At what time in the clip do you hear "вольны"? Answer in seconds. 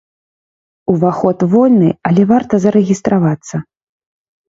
1.53-1.89